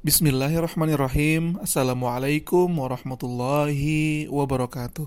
[0.00, 1.60] Bismillahirrahmanirrahim.
[1.60, 5.04] Assalamualaikum warahmatullahi wabarakatuh.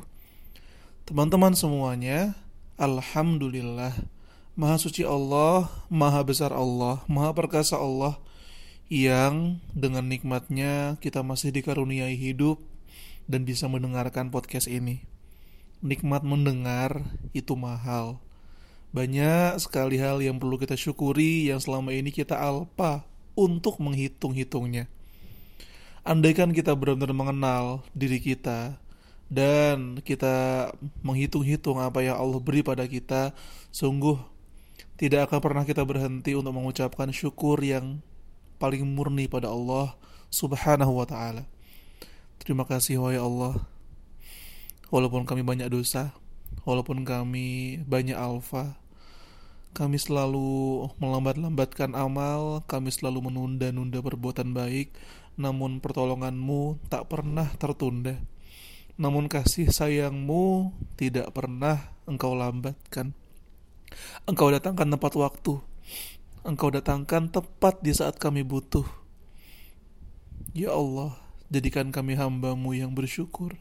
[1.10, 2.38] Teman-teman semuanya
[2.78, 3.90] Alhamdulillah.
[4.54, 8.22] Maha suci Allah Maha besar Allah Maha perkasa Allah
[8.86, 12.62] Yang dengan nikmatnya Kita masih dikaruniai hidup
[13.26, 15.02] Dan bisa mendengarkan podcast ini.
[15.82, 17.02] Nikmat mendengar
[17.34, 18.22] Itu mahal.
[18.94, 24.90] Banyak sekali hal yang perlu kita syukuri Yang selama ini kita alpa untuk menghitung-hitungnya.
[26.04, 27.64] Andaikan kita benar-benar mengenal
[27.96, 28.76] diri kita
[29.32, 30.70] dan kita
[31.02, 33.32] menghitung-hitung apa yang Allah beri pada kita,
[33.72, 34.20] sungguh
[35.00, 38.04] tidak akan pernah kita berhenti untuk mengucapkan syukur yang
[38.62, 39.96] paling murni pada Allah
[40.30, 41.50] Subhanahu wa taala.
[42.38, 43.58] Terima kasih wahai Allah.
[44.94, 46.14] Walaupun kami banyak dosa,
[46.68, 48.78] walaupun kami banyak alfa,
[49.74, 54.94] kami selalu melambat-lambatkan amal, kami selalu menunda-nunda perbuatan baik,
[55.34, 58.22] namun pertolonganmu tak pernah tertunda.
[59.02, 63.18] Namun kasih sayangmu tidak pernah engkau lambatkan.
[64.30, 65.54] Engkau datangkan tepat waktu.
[66.46, 68.86] Engkau datangkan tepat di saat kami butuh.
[70.54, 71.18] Ya Allah,
[71.50, 73.58] jadikan kami hambamu yang bersyukur.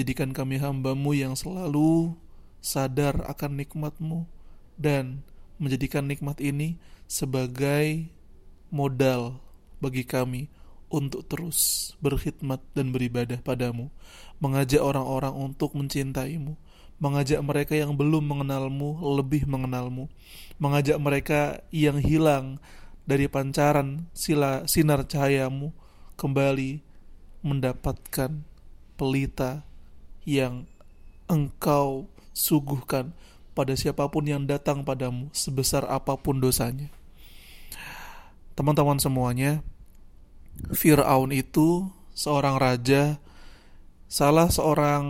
[0.00, 2.16] Jadikan kami hambamu yang selalu
[2.64, 4.24] sadar akan nikmatmu
[4.76, 5.24] dan
[5.56, 6.76] menjadikan nikmat ini
[7.06, 8.08] sebagai
[8.68, 9.40] modal
[9.80, 10.48] bagi kami
[10.86, 13.90] untuk terus berkhidmat dan beribadah padamu,
[14.38, 16.54] mengajak orang-orang untuk mencintaimu,
[17.02, 20.06] mengajak mereka yang belum mengenalmu lebih mengenalmu,
[20.56, 22.62] mengajak mereka yang hilang
[23.06, 25.70] dari pancaran sila sinar cahayamu
[26.18, 26.82] kembali
[27.44, 28.42] mendapatkan
[28.98, 29.62] pelita
[30.26, 30.66] yang
[31.30, 33.14] engkau suguhkan
[33.56, 36.92] pada siapa pun yang datang padamu sebesar apa pun dosanya.
[38.52, 39.64] Teman-teman semuanya,
[40.76, 43.16] Fir'aun itu seorang raja,
[44.12, 45.04] salah seorang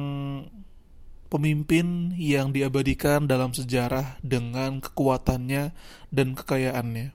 [1.26, 5.74] pemimpin yang diabadikan dalam sejarah dengan kekuatannya
[6.14, 7.10] dan kekayaannya.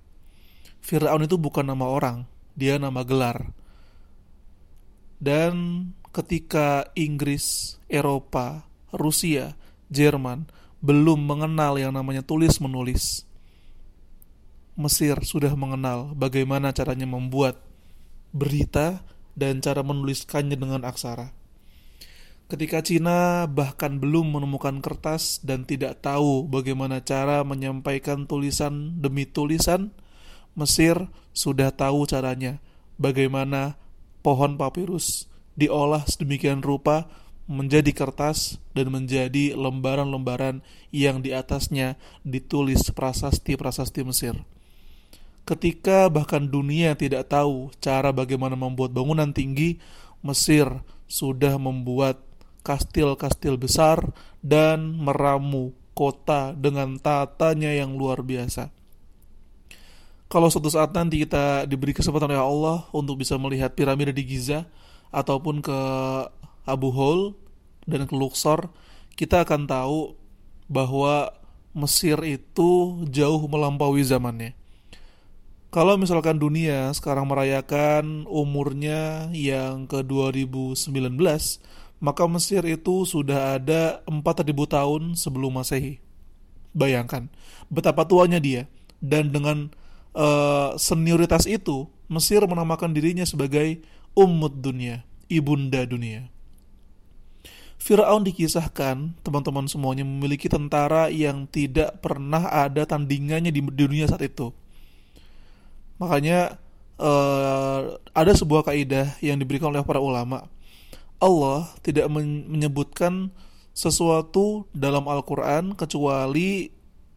[0.83, 2.27] Fir'aun itu bukan nama orang,
[2.59, 3.55] dia nama gelar.
[5.21, 9.55] Dan ketika Inggris, Eropa, Rusia,
[9.91, 13.29] Jerman belum mengenal yang namanya tulis-menulis.
[14.73, 17.61] Mesir sudah mengenal bagaimana caranya membuat
[18.33, 19.05] berita
[19.37, 21.37] dan cara menuliskannya dengan aksara.
[22.49, 29.95] Ketika Cina bahkan belum menemukan kertas dan tidak tahu bagaimana cara menyampaikan tulisan demi tulisan,
[30.51, 32.59] Mesir sudah tahu caranya
[32.99, 33.79] bagaimana
[34.19, 37.07] pohon papirus diolah sedemikian rupa
[37.51, 40.63] menjadi kertas dan menjadi lembaran-lembaran
[40.95, 44.39] yang di atasnya ditulis prasasti-prasasti Mesir.
[45.43, 49.83] Ketika bahkan dunia tidak tahu cara bagaimana membuat bangunan tinggi,
[50.23, 50.69] Mesir
[51.11, 52.23] sudah membuat
[52.63, 53.99] kastil-kastil besar
[54.39, 58.71] dan meramu kota dengan tatanya yang luar biasa.
[60.31, 64.63] Kalau suatu saat nanti kita diberi kesempatan oleh Allah untuk bisa melihat piramida di Giza
[65.11, 65.79] ataupun ke
[66.65, 67.33] Abu Hol
[67.89, 68.69] dan ke Luxor,
[69.17, 69.99] kita akan tahu
[70.71, 71.33] bahwa
[71.71, 74.51] Mesir itu jauh melampaui zamannya.
[75.71, 80.83] Kalau misalkan dunia sekarang merayakan umurnya yang ke 2019,
[82.03, 86.03] maka Mesir itu sudah ada 4000 tahun sebelum Masehi.
[86.75, 87.31] Bayangkan
[87.71, 88.67] betapa tuanya dia
[88.99, 89.71] dan dengan
[90.11, 93.79] uh, senioritas itu Mesir menamakan dirinya sebagai
[94.11, 96.27] Ummud Dunia, ibunda dunia.
[97.81, 104.53] Firaun dikisahkan, teman-teman semuanya memiliki tentara yang tidak pernah ada tandingannya di dunia saat itu.
[105.97, 106.61] Makanya
[107.01, 110.45] uh, ada sebuah kaidah yang diberikan oleh para ulama.
[111.17, 113.33] Allah tidak menyebutkan
[113.73, 116.69] sesuatu dalam Al-Quran kecuali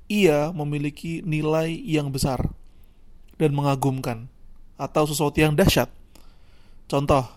[0.09, 2.41] ia memiliki nilai yang besar
[3.37, 4.33] dan mengagumkan
[4.81, 5.93] atau sesuatu yang dahsyat.
[6.89, 7.29] Contoh,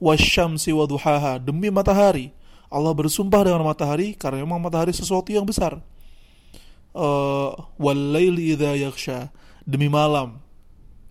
[0.00, 2.39] wasyamsi waduhaha demi matahari
[2.70, 5.82] Allah bersumpah dengan matahari karena memang matahari sesuatu yang besar.
[6.94, 7.54] Uh,
[9.66, 10.38] demi malam.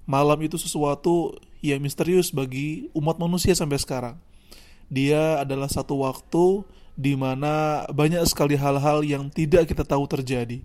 [0.07, 4.15] Malam itu sesuatu yang misterius bagi umat manusia sampai sekarang.
[4.89, 6.65] Dia adalah satu waktu
[6.97, 10.63] di mana banyak sekali hal-hal yang tidak kita tahu terjadi.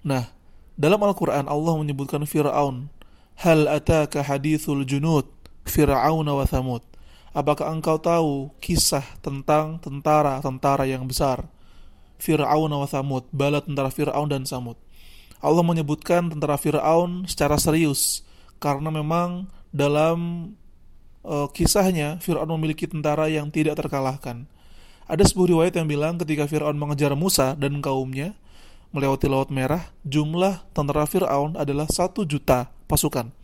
[0.00, 0.32] Nah,
[0.80, 2.88] dalam Al-Quran Allah menyebutkan Fir'aun.
[3.40, 5.24] Hal ataka hadithul junud
[5.64, 6.89] Fir'aun wa thamud.
[7.30, 11.46] Apakah engkau tahu kisah tentang tentara-tentara yang besar?
[12.20, 14.76] Fir'aun wa Thamud, bala tentara Fir'aun dan Samud.
[15.40, 18.26] Allah menyebutkan tentara Fir'aun secara serius
[18.60, 20.52] karena memang dalam
[21.24, 24.44] uh, kisahnya Fir'aun memiliki tentara yang tidak terkalahkan.
[25.08, 28.36] Ada sebuah riwayat yang bilang ketika Fir'aun mengejar Musa dan kaumnya
[28.90, 33.39] melewati Laut Merah, jumlah tentara Fir'aun adalah satu juta pasukan.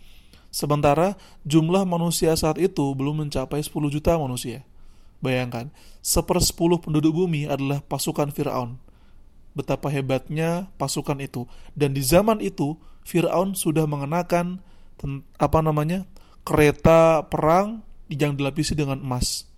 [0.50, 4.64] Sementara jumlah manusia saat itu belum mencapai 10 juta manusia.
[5.20, 5.72] Bayangkan,
[6.04, 8.76] sepersepuluh penduduk bumi adalah pasukan Fir'aun.
[9.56, 11.48] Betapa hebatnya pasukan itu.
[11.72, 12.76] Dan di zaman itu,
[13.06, 14.60] Fir'aun sudah mengenakan
[15.36, 16.04] apa namanya
[16.44, 19.48] kereta perang yang dilapisi dengan emas.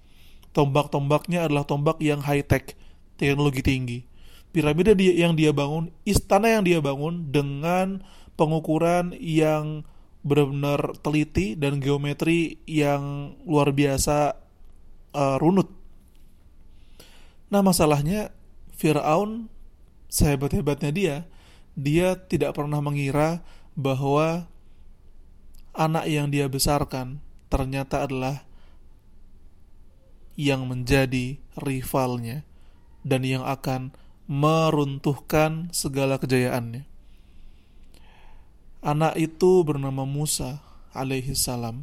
[0.56, 2.74] Tombak-tombaknya adalah tombak yang high-tech,
[3.20, 3.98] teknologi tinggi.
[4.48, 8.00] Piramida yang dia bangun, istana yang dia bangun dengan
[8.40, 9.84] pengukuran yang
[10.28, 14.36] benar-benar teliti dan geometri yang luar biasa
[15.16, 15.72] uh, runut.
[17.48, 18.36] Nah masalahnya
[18.76, 19.48] Fir'aun
[20.12, 21.16] sehebat-hebatnya dia,
[21.74, 23.40] dia tidak pernah mengira
[23.72, 24.48] bahwa
[25.72, 28.44] anak yang dia besarkan ternyata adalah
[30.38, 32.46] yang menjadi rivalnya
[33.02, 33.94] dan yang akan
[34.28, 36.87] meruntuhkan segala kejayaannya.
[38.78, 40.62] Anak itu bernama Musa
[40.94, 41.82] alaihi salam.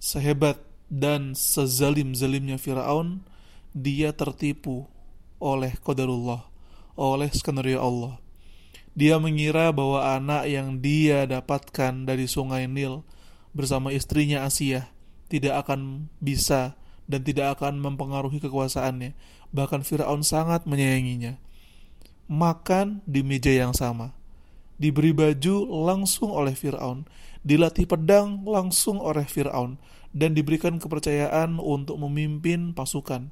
[0.00, 0.56] Sehebat
[0.88, 3.20] dan sezalim-zalimnya Firaun,
[3.76, 4.88] dia tertipu
[5.36, 6.48] oleh qadarullah,
[6.96, 8.16] oleh skenario Allah.
[8.96, 13.04] Dia mengira bahwa anak yang dia dapatkan dari sungai Nil
[13.52, 14.88] bersama istrinya Asia
[15.28, 19.12] tidak akan bisa dan tidak akan mempengaruhi kekuasaannya.
[19.52, 21.36] Bahkan Firaun sangat menyayanginya.
[22.32, 24.21] Makan di meja yang sama.
[24.82, 27.06] Diberi baju langsung oleh Firaun,
[27.46, 29.78] dilatih pedang langsung oleh Firaun
[30.10, 33.30] dan diberikan kepercayaan untuk memimpin pasukan.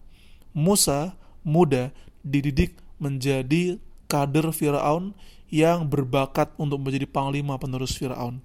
[0.54, 1.90] Musa muda
[2.22, 5.10] dididik menjadi kader Firaun
[5.50, 8.38] yang berbakat untuk menjadi panglima penerus Firaun.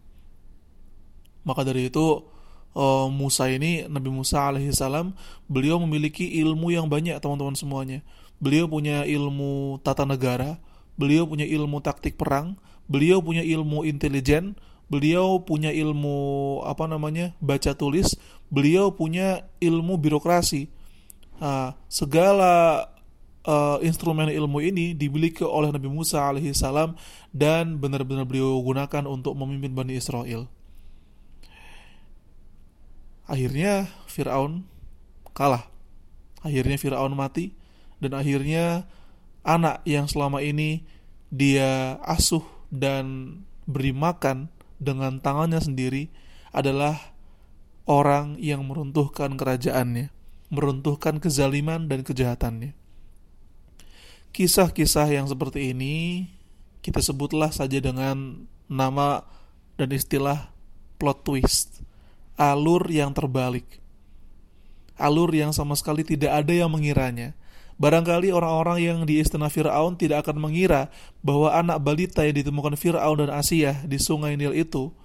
[1.45, 2.25] Maka dari itu
[2.73, 5.13] uh, Musa ini Nabi Musa alaihissalam
[5.45, 8.01] beliau memiliki ilmu yang banyak teman-teman semuanya.
[8.41, 10.57] Beliau punya ilmu tata negara,
[10.97, 17.73] beliau punya ilmu taktik perang, beliau punya ilmu intelijen, beliau punya ilmu apa namanya baca
[17.73, 18.17] tulis,
[18.53, 20.69] beliau punya ilmu birokrasi.
[21.41, 22.87] Nah, segala
[23.43, 26.95] uh, instrumen ilmu ini dimiliki oleh Nabi Musa alaihissalam
[27.35, 30.47] dan benar-benar beliau gunakan untuk memimpin Bani Israel.
[33.25, 34.65] Akhirnya Fir'aun
[35.33, 35.65] kalah.
[36.45, 37.57] Akhirnya Fir'aun mati
[37.97, 38.85] dan akhirnya
[39.41, 40.85] anak yang selama ini
[41.33, 46.11] dia asuh dan beri makan dengan tangannya sendiri
[46.53, 47.15] adalah
[47.85, 50.09] orang yang meruntuhkan kerajaannya,
[50.49, 52.73] meruntuhkan kezaliman dan kejahatannya.
[54.35, 56.27] Kisah-kisah yang seperti ini
[56.83, 59.23] kita sebutlah saja dengan nama
[59.79, 60.51] dan istilah
[60.99, 61.81] plot twist,
[62.35, 63.65] alur yang terbalik.
[64.95, 67.35] Alur yang sama sekali tidak ada yang mengiranya.
[67.75, 70.87] Barangkali orang-orang yang di istana Fir'aun tidak akan mengira
[71.19, 74.95] bahwa anak balita yang ditemukan Fir'aun dan Asia di sungai Nil itu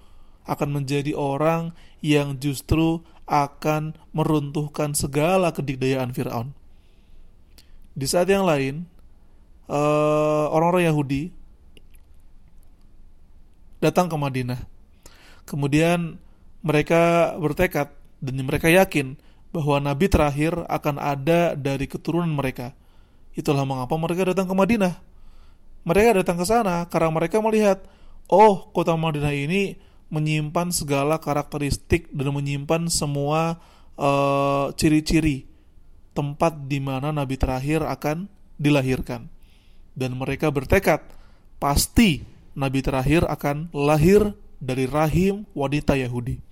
[0.47, 6.55] akan menjadi orang yang justru akan meruntuhkan segala kedikdayaan Fir'aun.
[7.91, 8.87] Di saat yang lain,
[9.67, 11.31] eh, orang-orang Yahudi
[13.83, 14.61] datang ke Madinah.
[15.43, 16.15] Kemudian
[16.63, 17.91] mereka bertekad
[18.21, 19.17] dan mereka yakin
[19.51, 22.71] bahwa nabi terakhir akan ada dari keturunan mereka.
[23.35, 24.95] Itulah mengapa mereka datang ke Madinah.
[25.87, 27.83] Mereka datang ke sana karena mereka melihat,
[28.31, 29.75] oh, kota Madinah ini
[30.11, 33.63] menyimpan segala karakteristik dan menyimpan semua
[33.95, 35.47] uh, ciri-ciri
[36.11, 38.27] tempat di mana nabi terakhir akan
[38.59, 39.31] dilahirkan
[39.95, 40.99] dan mereka bertekad
[41.63, 46.50] pasti nabi terakhir akan lahir dari rahim wanita Yahudi.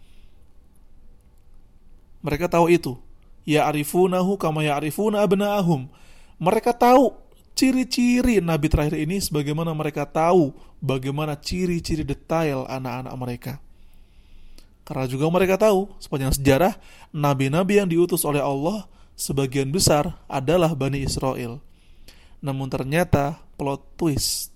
[2.19, 2.99] Mereka tahu itu.
[3.47, 5.87] Ya arifunahu kama arifuna abna'ahum.
[6.39, 7.15] Mereka tahu
[7.57, 13.53] ciri-ciri nabi terakhir ini sebagaimana mereka tahu bagaimana ciri-ciri detail anak-anak mereka.
[14.87, 16.73] Karena juga mereka tahu sepanjang sejarah
[17.13, 21.61] nabi-nabi yang diutus oleh Allah sebagian besar adalah Bani Israel.
[22.39, 24.55] Namun ternyata plot twist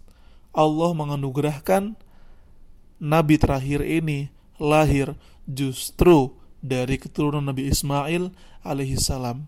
[0.56, 2.00] Allah menganugerahkan
[3.04, 5.12] nabi terakhir ini lahir
[5.44, 6.32] justru
[6.64, 8.32] dari keturunan Nabi Ismail
[8.64, 9.44] alaihi salam.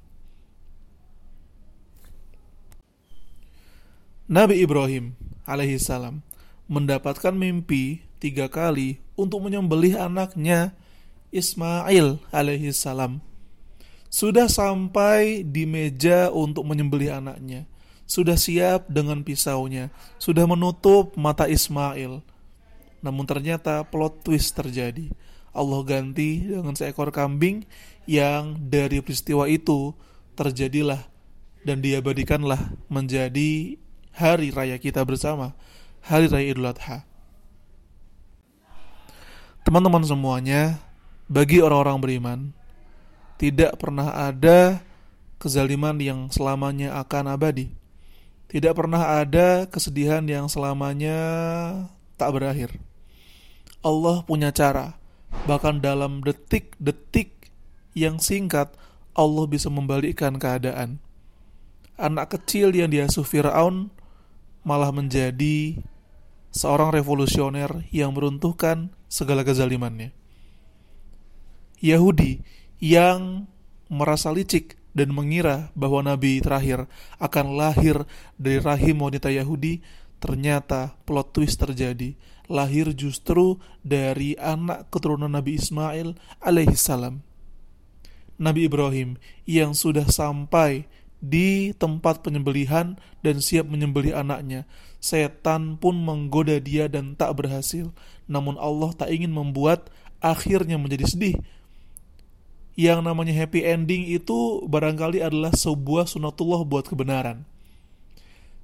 [4.28, 5.16] Nabi Ibrahim
[5.48, 6.20] alaihi salam
[6.68, 10.76] mendapatkan mimpi tiga kali untuk menyembelih anaknya
[11.32, 13.24] Ismail alaihi salam.
[14.12, 17.64] Sudah sampai di meja untuk menyembelih anaknya
[18.06, 19.90] sudah siap dengan pisaunya,
[20.22, 22.22] sudah menutup mata Ismail.
[23.02, 25.10] Namun ternyata plot twist terjadi.
[25.56, 27.64] Allah ganti dengan seekor kambing
[28.04, 29.96] yang dari peristiwa itu
[30.36, 31.08] terjadilah
[31.64, 33.80] dan diabadikanlah menjadi
[34.12, 35.56] hari raya kita bersama,
[36.04, 37.08] hari raya Idul Adha.
[39.66, 40.78] Teman-teman semuanya,
[41.26, 42.40] bagi orang-orang beriman,
[43.42, 44.84] tidak pernah ada
[45.42, 47.74] kezaliman yang selamanya akan abadi.
[48.46, 51.18] Tidak pernah ada kesedihan yang selamanya
[52.14, 52.78] tak berakhir.
[53.82, 54.94] Allah punya cara
[55.46, 57.54] Bahkan dalam detik-detik
[57.94, 58.74] yang singkat,
[59.14, 60.98] Allah bisa membalikkan keadaan.
[61.96, 63.94] Anak kecil yang diasuh Fir'aun
[64.66, 65.80] malah menjadi
[66.50, 70.12] seorang revolusioner yang meruntuhkan segala kezalimannya.
[71.78, 72.42] Yahudi
[72.82, 73.46] yang
[73.88, 76.90] merasa licik dan mengira bahwa nabi terakhir
[77.22, 78.08] akan lahir
[78.40, 79.84] dari rahim wanita Yahudi,
[80.26, 82.18] ternyata plot twist terjadi
[82.50, 87.22] lahir justru dari anak keturunan Nabi Ismail alaihissalam.
[88.36, 90.90] Nabi Ibrahim yang sudah sampai
[91.24, 94.68] di tempat penyembelihan dan siap menyembelih anaknya.
[95.00, 97.94] Setan pun menggoda dia dan tak berhasil.
[98.26, 99.90] Namun Allah tak ingin membuat
[100.20, 101.38] akhirnya menjadi sedih.
[102.76, 107.48] Yang namanya happy ending itu barangkali adalah sebuah sunatullah buat kebenaran.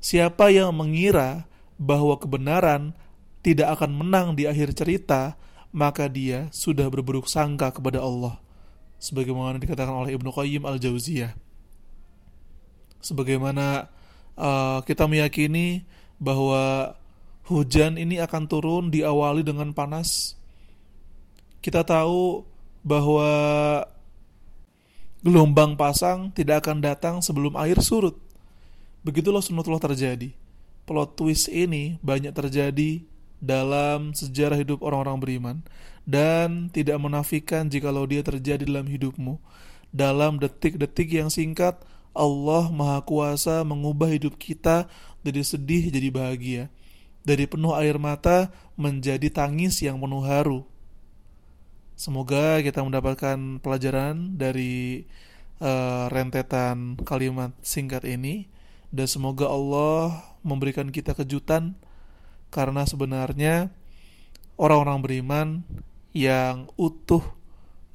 [0.04, 1.48] Siapa yang mengira
[1.82, 2.94] bahwa kebenaran
[3.42, 5.34] tidak akan menang di akhir cerita,
[5.74, 8.38] maka dia sudah berburuk sangka kepada Allah.
[9.02, 11.34] Sebagaimana dikatakan oleh Ibnu Qayyim al-Jauziyah.
[13.02, 13.90] Sebagaimana
[14.38, 15.90] uh, kita meyakini
[16.22, 16.94] bahwa
[17.50, 20.38] hujan ini akan turun diawali dengan panas.
[21.66, 22.46] Kita tahu
[22.86, 23.30] bahwa
[25.26, 28.18] gelombang pasang tidak akan datang sebelum air surut.
[29.02, 30.41] Begitulah sunatullah terjadi.
[30.92, 33.00] Plot twist ini banyak terjadi
[33.40, 35.58] dalam sejarah hidup orang-orang beriman
[36.04, 39.40] dan tidak menafikan jikalau dia terjadi dalam hidupmu.
[39.96, 41.80] Dalam detik-detik yang singkat,
[42.12, 44.92] Allah Maha Kuasa mengubah hidup kita
[45.24, 46.64] dari sedih jadi bahagia,
[47.24, 50.68] dari penuh air mata menjadi tangis yang penuh haru.
[51.96, 55.08] Semoga kita mendapatkan pelajaran dari
[55.64, 58.52] uh, rentetan kalimat singkat ini,
[58.92, 61.78] dan semoga Allah memberikan kita kejutan
[62.52, 63.72] karena sebenarnya
[64.60, 65.48] orang-orang beriman
[66.12, 67.24] yang utuh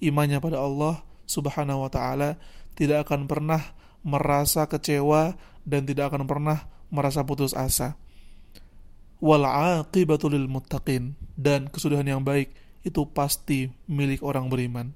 [0.01, 2.41] imannya pada Allah Subhanahu wa taala
[2.79, 3.63] tidak akan pernah
[4.07, 5.35] merasa kecewa
[5.67, 7.99] dan tidak akan pernah merasa putus asa.
[9.19, 12.53] Wal aqibatu lil muttaqin dan kesudahan yang baik
[12.87, 14.95] itu pasti milik orang beriman.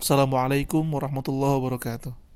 [0.00, 2.29] Assalamualaikum warahmatullahi wabarakatuh.